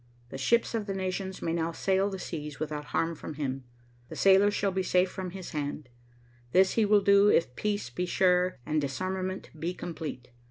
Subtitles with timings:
[0.29, 3.65] The ships of the nations may now sail the seas without harm from him.
[4.09, 5.89] The sailors shall be safe from his hand.
[6.53, 10.29] This will he do, if peace be sure and disarmament be complete.